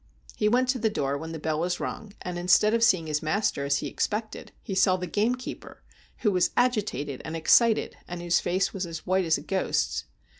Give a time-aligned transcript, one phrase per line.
[0.35, 3.21] He went to the door when the bell was rung, and, instead of seeing his
[3.21, 5.83] master as he expected, he saw the gamekeeper,
[6.21, 10.05] who was agitated and excited, and whose face was as white as a ghost's.